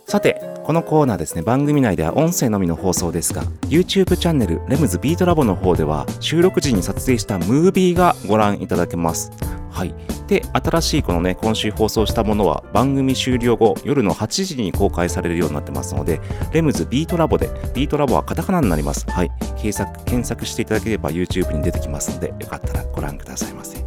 [0.10, 9.34] さて、このコーナーですね、番組内では音声のみの放送ですが、YouTube チャンネル、レムズビートラボの方では、収録時に撮影したムービーがご覧いただけます。
[9.70, 9.94] はい。
[10.28, 16.22] で、新しいこのね、今週放送したものは、番組終了後、夜の8時に公開されるようになってますので、
[16.54, 19.06] レムズビートラボで、ビートラボはカタカナになります。
[19.10, 19.32] はい。
[19.58, 23.86] 検索、検索していただければ YouTube に出てきますので、よかったらご覧くださいませ。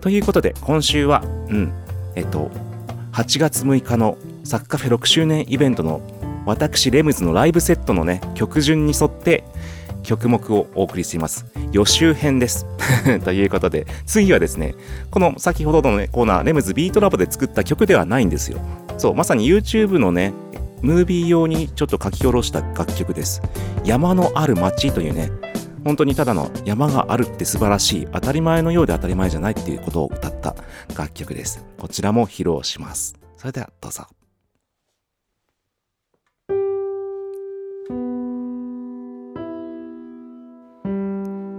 [0.00, 1.72] ということで、今週は、うん、
[2.16, 2.50] えっと、
[3.14, 6.00] 8月6日のサッカフェ6周年イベントの
[6.46, 9.44] 私レムズのライブセットのね曲順に沿って
[10.02, 11.46] 曲目をお送りしています。
[11.70, 12.66] 予習編です。
[13.24, 14.74] ということで次はですね
[15.12, 18.58] この先ほどの、ね、コーナーレムズビートラボで作った曲ではないんですよ。
[18.98, 20.32] そうまさに YouTube のね
[20.82, 23.42] ムービー用にちょっと書き下ろした楽曲です。
[23.84, 25.30] 山のある街というね
[25.84, 30.56] 本当にただの山があるって素晴らしい当たり前のようで当たり前じゃないっていうことを歌った
[30.96, 31.64] 楽曲です。
[31.78, 33.14] こちらも披露します。
[33.36, 34.06] それではどうぞ。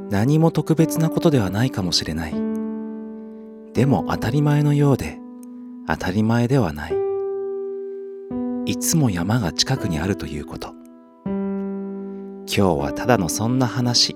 [0.09, 2.33] 何も特別なことではないかもしれない。
[3.73, 5.19] でも当たり前のようで
[5.87, 6.95] 当たり前ではない。
[8.65, 10.84] いつも山が近くにあるということ。
[12.47, 14.15] 今日はただのそんな話。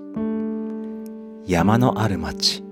[1.46, 2.69] 山のある町。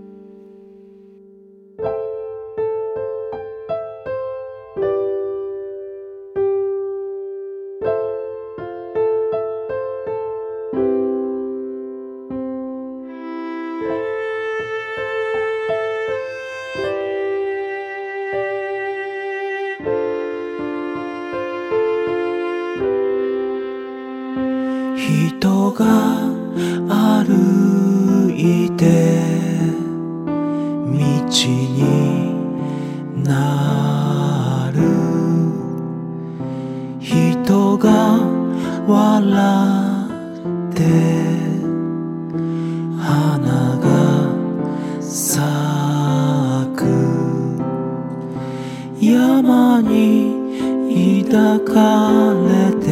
[48.99, 52.87] 山に抱かれて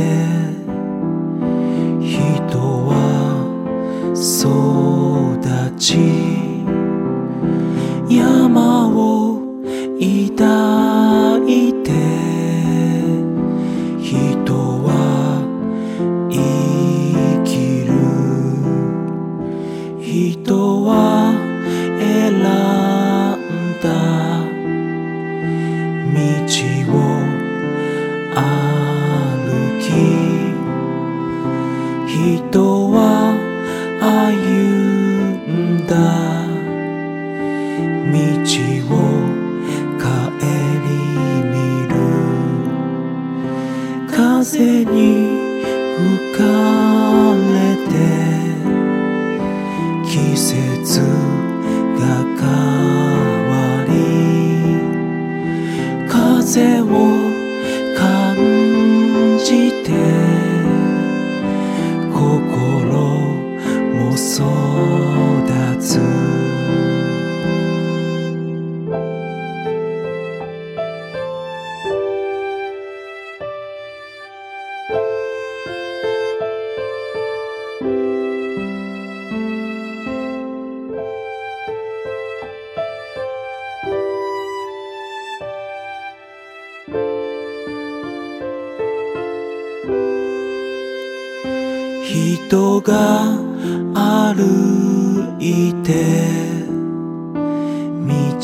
[2.00, 2.94] 人は
[4.14, 6.25] 育ち。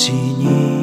[0.02, 0.81] 道に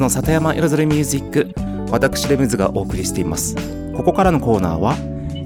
[0.00, 1.54] の里山彩りミュージック
[1.90, 3.56] 私レムズがお送りしています。
[3.96, 4.96] ここからのコーナーは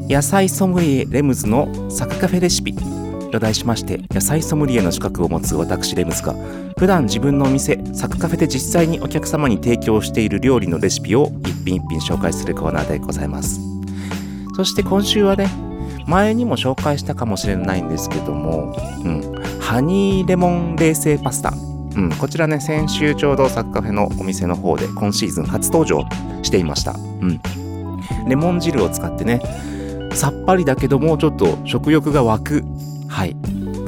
[0.08, 2.74] 野菜ソムリエレムズのサクカフェレシピ。
[3.32, 6.34] と題しまして野菜ソムリエの資格を持つ私レムズが
[6.78, 13.60] 普段自分のお店サクカフェで実際にお客様に提供している料理のレシピを一品一品紹介するコーナーでございます。
[14.54, 15.48] そして今週はね
[16.06, 21.71] 前にも紹介したかもしれないんですけども、うん、ハニーレモン冷製パスタ。
[21.96, 26.04] うん、こちらね、先週ちょうどサッカフェのお店の方で今シーズン初登場
[26.42, 26.92] していました。
[26.92, 27.40] うん。
[28.28, 29.40] レモン汁を使ってね、
[30.14, 32.62] さっぱりだけどもちょっと食欲が湧く、
[33.08, 33.36] はい、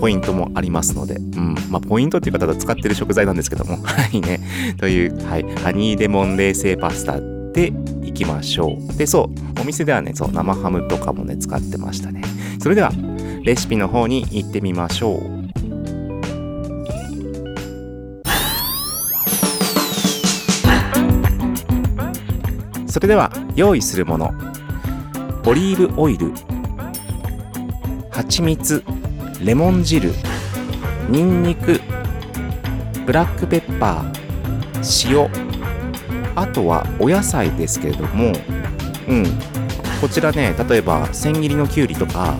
[0.01, 1.55] ポイントもありますので、うん。
[1.71, 4.41] まあ、ポイントっていう方は使ってる食材なんですけども、 はいね。
[4.79, 7.21] という、はい、ハニーレモン冷製パスタ
[7.53, 8.97] でいきましょう。
[8.97, 12.23] で、そう、お店ではね、そう、生ハムとかもね、使ってましたね。
[12.59, 12.93] それでは、
[13.45, 15.34] レシピの方に行ってみましょう。
[22.95, 24.33] それでは用意するもの。
[25.47, 26.33] オリーブオイル。
[28.09, 28.85] 蜂蜜。
[29.43, 30.13] レモン汁。
[31.09, 31.81] ニンニク。
[33.05, 35.13] ブラックペッパー。
[35.13, 35.29] 塩。
[36.37, 38.33] あとはお野菜ですけれども。
[39.09, 39.25] うん。
[40.01, 42.37] こちらね例えば千切りのきゅうりとか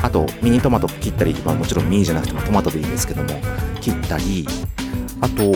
[0.00, 3.28] あとミニトマト切ったり、まあ、もちろんミニじゃなくてもトマトでいいんですけども
[3.82, 4.46] 切ったり
[5.20, 5.52] あと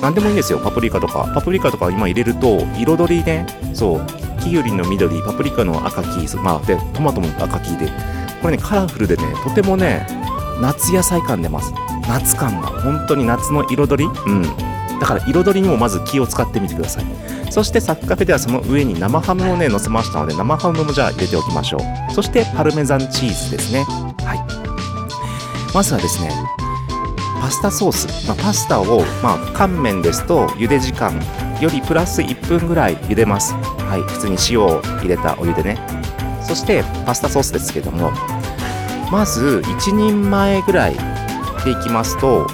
[0.00, 0.58] 何でもいいんですよ。
[0.58, 1.30] パプリカとか。
[1.34, 3.46] パプリカとか今入れると彩りね。
[3.74, 4.06] そう。
[4.40, 5.20] キュウリの緑。
[5.22, 6.36] パプリカの赤黄。
[6.36, 7.90] まあでトマトも赤黄で。
[8.40, 10.06] これねカラフルでねとてもね
[10.60, 11.72] 夏野菜感出ます。
[12.08, 12.68] 夏感が。
[12.68, 14.10] 本当に夏の彩り。
[14.26, 14.42] うん。
[15.00, 17.04] だから彩りにもまず気を使ってみてください。
[17.50, 22.12] そしてサッカフェではその上に生ハムをね乗せましたので生ハムもじゃあ入れておきましょう。
[22.12, 23.84] そしてパルメザンチーズですね。
[24.24, 25.74] はい。
[25.74, 26.30] まずはですね
[27.40, 31.14] パスタソース、まあ、パスタを、まあ、乾麺ですと茹で時間
[31.60, 33.54] よりプラス1分ぐらい茹でます。
[33.54, 35.78] はい、普通に塩を入れたお湯でね。
[36.42, 38.12] そしてパスタソースですけども、
[39.10, 40.94] まず1人前ぐらい
[41.64, 42.46] でいきますと、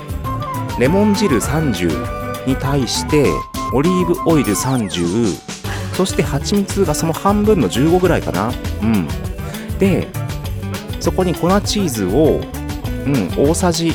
[0.78, 3.26] レモン汁30に対して
[3.72, 8.52] オリーブオイル30、そして蜂蜜がその半分の15ぐらいかな。
[8.82, 9.08] うん。
[9.78, 10.08] で、
[11.00, 12.40] そこに粉チーズを、
[13.06, 13.92] うん、大さじ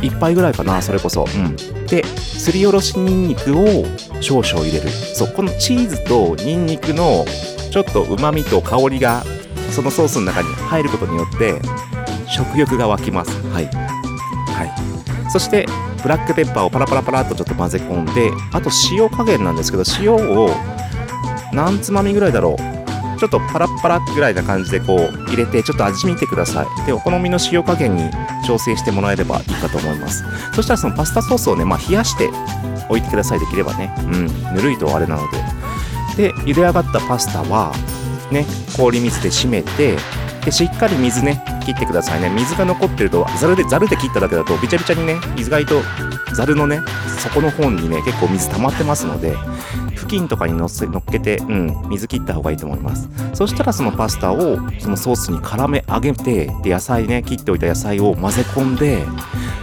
[0.00, 1.24] 1杯ぐらいかな、それこそ。
[1.24, 1.56] うん。
[1.86, 3.84] で、すりおろしニンニクを
[4.20, 4.88] 少々入れる。
[4.90, 7.24] そう、このチーズとニンニクの
[7.70, 9.24] ちょっと旨味と香りが
[9.70, 11.60] そのソースの中に入ることによって
[12.26, 13.30] 食欲が湧きます。
[13.48, 13.66] はい。
[13.66, 15.30] はい。
[15.30, 15.66] そして、
[16.02, 20.50] ブラックペッパーをパラパラパラっとちょっと混ぜ込んで、あと塩加減なんですけど、塩を
[21.52, 22.77] 何つまみぐらいだろう？
[23.18, 26.86] ちょっとパラッパラぐらいな感じでこう入れてちょっと味見てください。
[26.86, 28.10] で、お好みの塩加減に
[28.46, 30.24] 調整してもらえればいいかと思います。
[30.54, 32.30] そしたらそのパスタソースをね、まあ冷やして
[32.88, 33.40] おいてください。
[33.40, 33.94] できればね。
[34.04, 34.26] うん。
[34.54, 35.22] ぬるいとあれなの
[36.16, 36.32] で。
[36.32, 37.72] で、茹で上がったパスタは、
[38.30, 38.46] ね、
[38.76, 39.96] 氷水で締めて、
[40.44, 42.30] で、しっかり水ね、切ってくださいね。
[42.30, 45.82] 水が残ってると、ざるで、ざるで切っただけだと、びちゃびちゃにね、意外と、
[46.34, 46.80] ざるのね、
[47.18, 49.34] 底の方にね、結構水溜まってますので、
[49.94, 53.08] 布巾とかにのせ乗っけて、うん、水切った方がいいと思います。
[53.34, 59.04] そしたらそのパスタをそのソースに絡め上げて、で、野菜ね、切っておいた野菜を混ぜ込んで、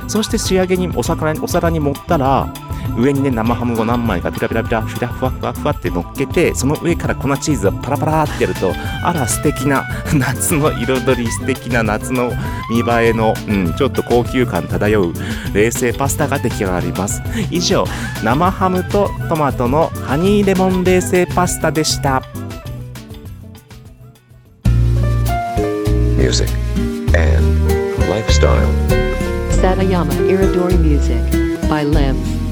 [0.07, 2.53] そして仕上げにお魚お皿に盛ったら、
[2.97, 8.73] 上にね、生ハムを何枚かピラピラピラ、ふらふわふわふわって乗っけて、その上から粉チーズをパラパラってやると、
[9.03, 9.83] あら素敵な
[10.13, 12.31] 夏の彩り、素敵な夏の
[12.69, 15.13] 見栄えの、うん、ちょっと高級感漂う
[15.53, 17.21] 冷製パスタが出来上がります。
[17.51, 17.85] 以上、
[18.23, 22.21] 生ハムとトマトのハニーレモン冷製パスタでした。
[26.25, 26.49] music,
[27.13, 27.45] and
[28.09, 28.71] lifestyle.
[29.61, 31.21] Satayama Iridori Music
[31.69, 31.85] by.
[31.85, 32.44] I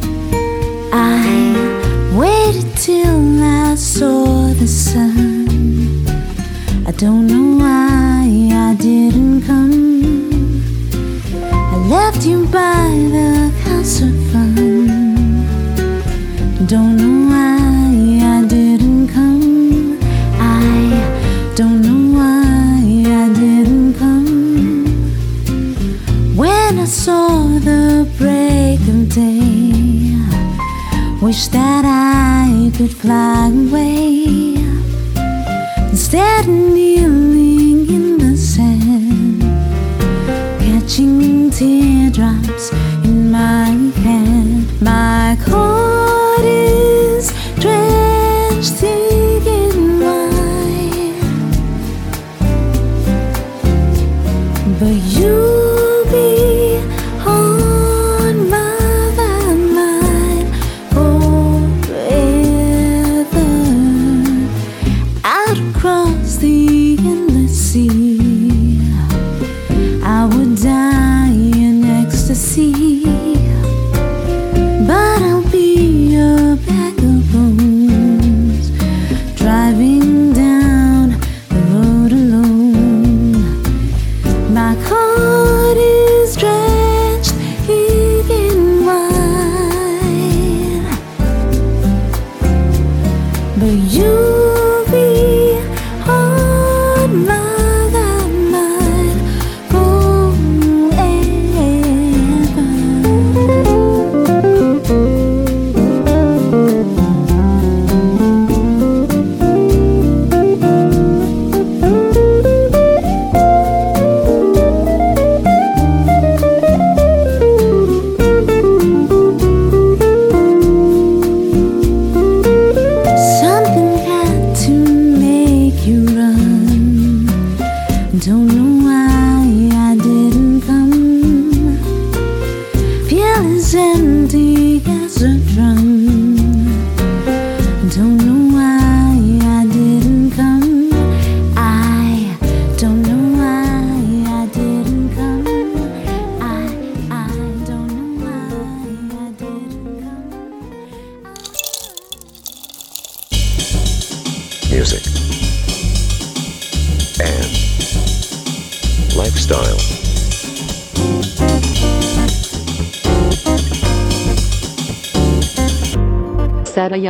[2.24, 4.24] waited till I saw
[4.62, 6.06] the sun.
[6.90, 8.22] I don't know why
[8.68, 9.82] I didn't come.
[11.74, 12.86] I left you by
[13.18, 13.32] the
[13.66, 14.88] house of fun.
[16.74, 17.33] Don't know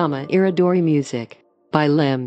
[0.03, 1.37] Satayama Iridori Music
[1.71, 2.25] by Lim.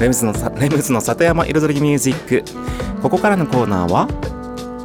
[0.00, 2.42] レムズのレムズの里山彩りミュージック
[3.00, 4.08] ここからのコーナーは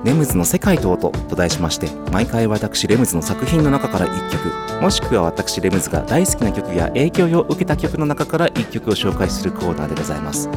[0.05, 10.49] レムズの世界と音と題しまして毎回私レムズの作品の中から1曲もしくは私レムズが大好きな曲や影響を受けた曲の中から1曲を紹介するコーナーでございます。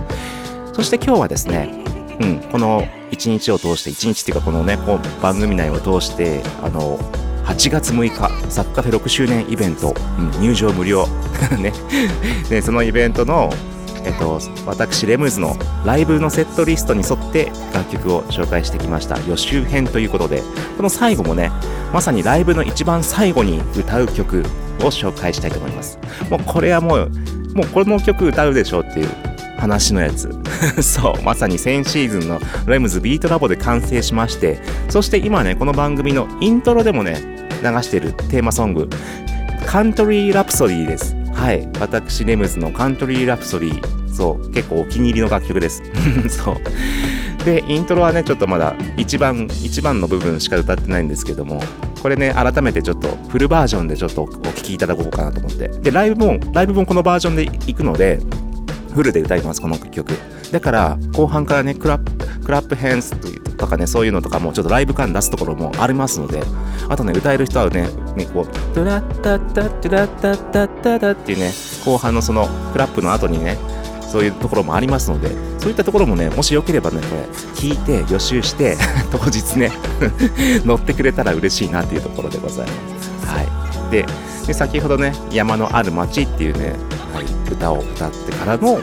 [0.72, 1.84] そして今日はですね
[2.20, 6.98] うん、この1日を通して1日っていうかこのねこう番組内を通してあの
[7.46, 11.06] 8月6日サッカーフェ6周年イベント、うん入場無料。
[11.58, 11.72] ね。
[12.50, 13.52] ねそのイベントの
[14.04, 19.18] えっと、私レムズのライブのセットリストに沿って楽曲を紹介してきました。
[19.28, 20.42] 予習編ということで
[20.76, 21.50] この最後もね
[21.92, 24.40] まさにライブの一番最後に歌う曲
[24.80, 25.98] を紹介したいと思います。
[26.30, 27.10] もうこれはもう
[27.54, 29.08] もうこの曲歌うでしょうっていう
[29.58, 30.30] 話のやつ。
[30.82, 37.16] そうまさに先シーズンのレムズビートラボで完成しましてそして今ねこの番組のイントロでもね
[37.62, 38.88] 流しているテーマソング
[39.66, 41.19] カントリーラプソディーです。
[41.40, 41.66] はい。
[41.80, 44.08] 私、レムズのカントリーラプソディ。
[44.08, 44.52] そう。
[44.52, 45.82] 結構お気に入りの楽曲です。
[46.28, 47.44] そう。
[47.46, 51.62] で、イントロはね、ちょっとまだ一番、一番の部分しか歌ってないんですけども、
[52.02, 55.68] これね、改めてちょっとフルバージョンでちょっとお聴きいただこうかなと思って。
[55.68, 58.18] で、ライブも、ライブもこのバージョンで行くので、
[58.94, 60.12] フルで歌います、この曲。
[60.52, 63.14] だから、後半からね、クラップ、クラップヘンス
[63.56, 66.42] とかね、そういうのとかもちょっとライブ感出すところもありますので、
[66.88, 71.52] あとね、歌える人はね、ねこう、トゥラッタッタットゥラッタッタッタッっていうね、
[71.84, 73.58] 後半のそのクラップの後にね、
[74.10, 75.28] そういうところもありますので、
[75.58, 77.22] そういったところもね、もしよければね、これ、
[77.54, 78.76] 聞いて、予習して、
[79.12, 79.70] 当日ね、
[80.66, 82.72] 乗ってくれたら嬉しいなっていうところでございま
[83.02, 83.26] す。
[83.26, 83.92] はい。
[83.92, 84.06] で、
[84.46, 86.74] で先ほどね、山のある街っていうね、
[87.12, 88.78] はい、歌を歌ってからの、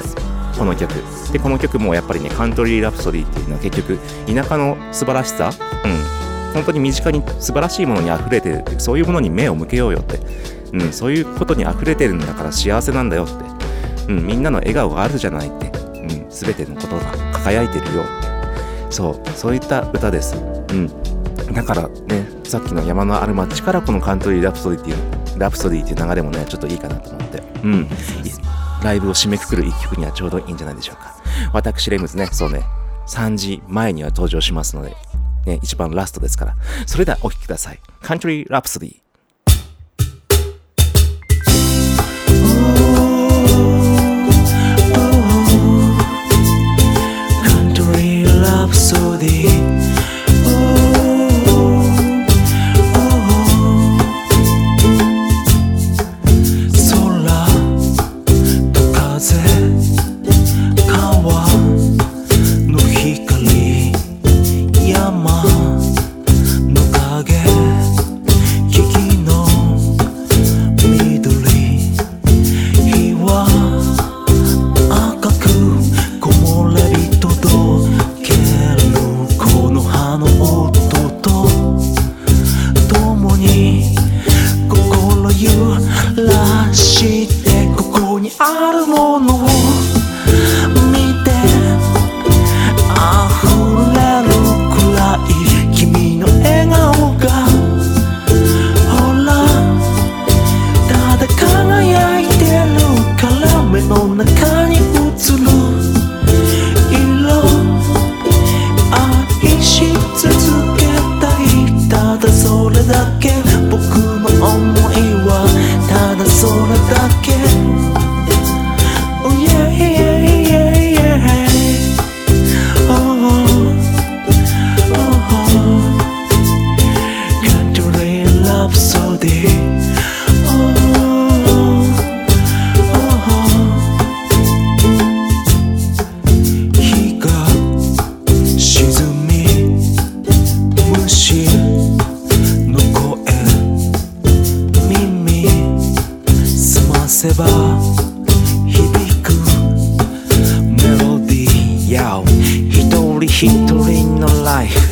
[0.57, 0.91] この曲。
[1.31, 5.51] で、この曲もやっぱりね、カントリーラプソディっていうのは結局、田舎の素晴らしさ、
[5.85, 6.17] うん。
[6.53, 10.19] 本当に身近に素晴らしいものに溢れてるってそういうものに目を向けようよって、
[10.73, 17.01] うん、そういうことに溢れてるんだから幸せなんだよって、うん、みんなの笑顔があるじゃないって、うん、全てのことが
[17.33, 18.27] 輝いてるよって。
[18.89, 20.35] そうそういった歌です、
[20.69, 20.87] うん、
[21.53, 24.97] だからねさっきの山のある街からこのカントリーラプソディっていう
[25.38, 27.88] ラプソディっていう流れもねちょっといいかなと思って、うん、
[28.83, 31.15] ライブを締めくくる一曲にはちょうどいいんじゃないでしょうか。
[31.53, 32.63] 私レムズねそうね。
[33.07, 34.95] 3時前には登場しますので、
[35.45, 36.55] ね、一番ラストですから。
[36.85, 37.79] それではお聴きください。
[38.01, 38.97] カントリーラプソディ
[48.67, 49.56] Rhapsody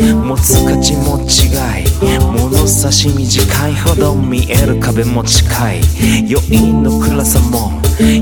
[0.03, 1.85] 持つ価値も違い
[2.39, 5.81] 物差し短いほど見える壁も近い。
[6.29, 7.71] 余韻の暗さも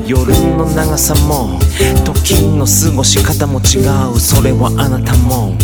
[0.05, 1.59] 夜の長さも
[2.05, 3.80] 時の過ごし方も違
[4.13, 4.19] う。
[4.19, 5.55] それはあなたも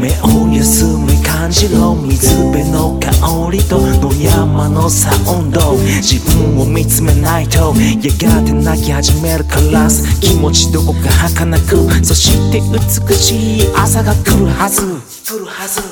[0.00, 5.76] 目を休み感じろ水辺の香りと野山のサウンド。
[6.00, 9.88] 自分を見つめないとやがて泣き始めるから
[10.20, 15.17] 気持ちどこか儚くそして美しい朝が来るはず。
[15.28, 15.82] 来るはず。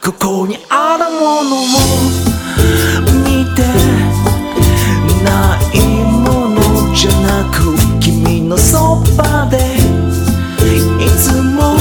[0.00, 1.66] ここにあるものを
[3.26, 3.62] 見て
[5.24, 5.74] ない
[6.06, 6.62] もの
[6.94, 9.58] じゃなく君のそばで
[11.04, 11.76] いつも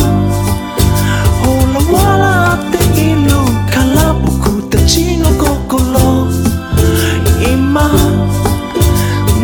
[1.44, 3.30] ほら笑っている
[3.72, 6.26] から僕たちの心。
[7.48, 7.90] 今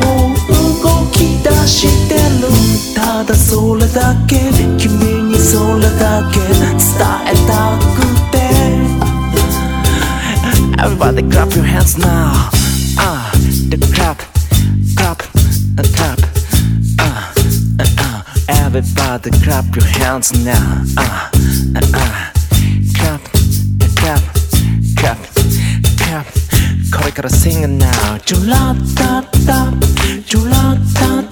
[0.01, 0.51] もう
[0.81, 2.49] 動き出してる。
[2.95, 4.39] ただそれだけ
[4.79, 6.52] 君にそれだけ。
[7.02, 8.38] 伝えたくて
[10.80, 12.50] Everybody clap your hands now
[12.98, 13.32] Ah,
[13.68, 14.18] the clap,
[14.96, 15.22] clap,
[15.76, 16.18] uh, clap
[17.00, 17.32] Ah,
[17.78, 18.22] uh, uh
[18.66, 21.30] Everybody clap your hands now Ah,
[21.74, 22.32] uh, uh
[22.94, 23.20] Clap,
[23.96, 24.22] clap,
[24.96, 25.18] clap,
[25.98, 26.26] clap
[26.96, 29.72] これから sing it now チュラッタッタ
[30.24, 31.31] チュラッタッ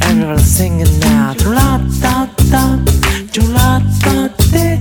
[0.00, 2.78] タダ Everybody sing it now チュラッタッタ
[3.32, 4.78] チュラッタッテ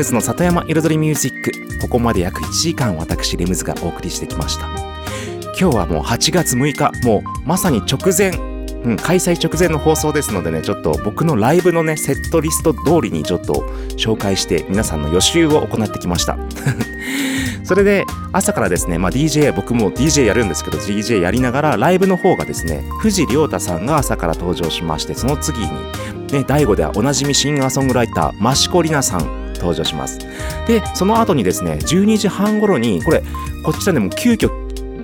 [0.00, 1.52] ムズの里山彩りミュージック。
[1.82, 4.66] ここまで約1時間私レムズがお送りしてきました。
[5.60, 7.06] 今日はもう8月6日。
[7.06, 8.30] もうまさに直前、
[8.82, 13.52] うん、開催直前の放送ですのでねちょっと僕のライブのねセットリスト通りにちょっと
[13.98, 16.38] 紹介して皆さんの予習を行ってきました。
[17.62, 25.68] それで朝からですね、まあ、DJ 僕も DJ やるんですけど DJ やりながらライブの方がですね藤亮太さんが朝から登場しましてその次に
[26.32, 30.18] ね、第5ではおなじみシンガーソングライター、益子里奈さん登場します。
[30.66, 33.22] で、その後にですね、12時半頃に、これ、
[33.62, 34.50] こちらでも急遽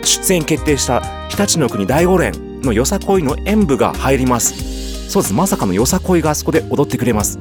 [0.03, 5.09] 出演決定した、日立の国第5連のよさこいの演舞が入ります。
[5.09, 7.39] そうです、まさかのよさこいがあそこで踊ってくれます。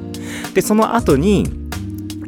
[0.54, 1.50] で、その後に、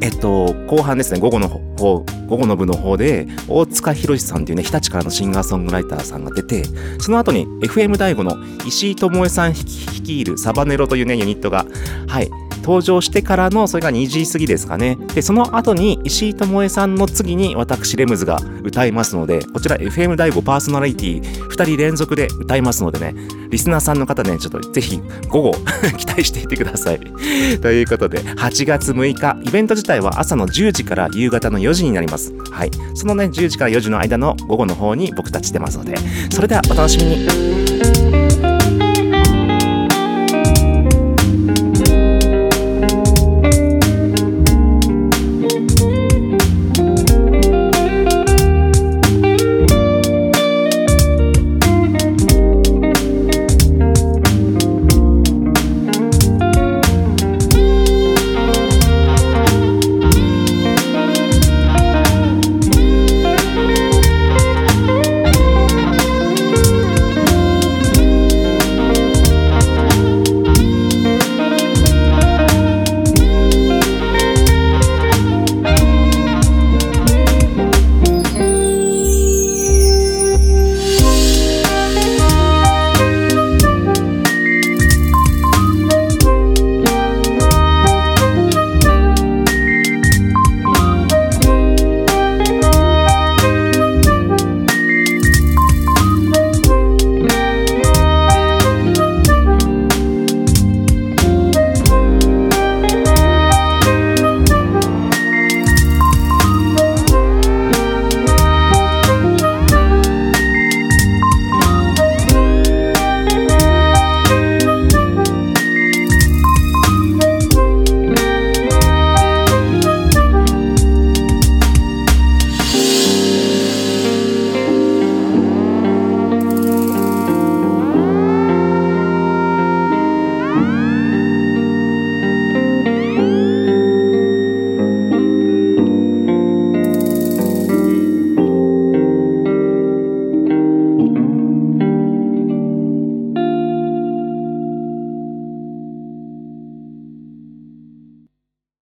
[0.02, 6.64] えっと、後半ですね、午後の方、午後の部の方で、大塚博さんっていうね、日立からのシンガーソングライターさんが出て、
[7.00, 11.66] その後に FM 第5の石井智恵さん率いるサバネロというね、ユニットが、
[12.08, 12.30] はい、
[12.68, 14.98] 登場してからの、それが2時過ぎですかね。
[15.16, 23.16] で、その後に石井智恵さんの次に私、レムズが歌いますので、こちら FM 第5パーソナリティ2人連続で歌いますのでね、
[23.50, 25.00] リスナーさんの方ね、ちょっとぜひ
[25.30, 25.54] 午後
[25.96, 27.00] 期待していてください。
[27.62, 32.34] ということで、8月6日、イベント自体は朝の10時から夕方の4時になります。
[32.52, 32.72] はい。
[32.96, 35.96] そのね、10時から4時の間の午後の方に僕たち出ますので、
[36.32, 38.47] それではお楽しみに。